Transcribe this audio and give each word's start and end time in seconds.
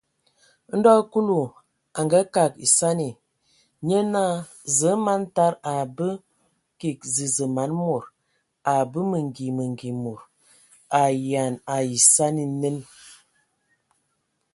Ndo 0.77 0.91
Kulu 1.11 1.39
a 1.99 1.99
ngakag 2.05 2.51
esani, 2.65 3.09
nye 3.87 3.99
naa: 4.13 4.35
Zǝə, 4.77 4.91
man 5.05 5.21
tada, 5.35 5.59
a 5.69 5.71
a 5.83 5.85
mbǝ 5.91 6.07
kig 6.79 6.99
zəzə 7.13 7.45
man 7.55 7.71
mod. 7.81 8.03
A 8.71 8.73
mbə 8.87 8.99
mengi 9.11 9.47
mengi 9.57 9.89
mod. 10.03 10.19
A 10.99 11.01
ayean 11.09 11.53
ai 11.75 11.87
esani 11.99 12.43
nen! 12.61 12.77